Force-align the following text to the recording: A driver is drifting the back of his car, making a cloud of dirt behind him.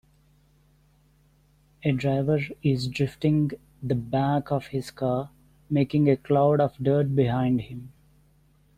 A 1.83 1.91
driver 1.91 2.39
is 2.63 2.87
drifting 2.87 3.51
the 3.83 3.93
back 3.93 4.51
of 4.51 4.65
his 4.65 4.89
car, 4.89 5.29
making 5.69 6.09
a 6.09 6.17
cloud 6.17 6.59
of 6.59 6.75
dirt 6.81 7.13
behind 7.15 7.61
him. 7.61 7.93